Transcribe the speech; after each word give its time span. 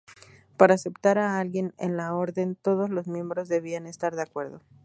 Para 0.57 0.73
aceptar 0.73 1.19
a 1.19 1.37
alguien 1.37 1.75
en 1.77 1.95
la 1.95 2.15
orden 2.15 2.55
todos 2.55 2.89
los 2.89 3.07
miembros 3.07 3.49
debían 3.49 3.85
estar 3.85 4.15
de 4.15 4.23
acuerdo. 4.23 4.63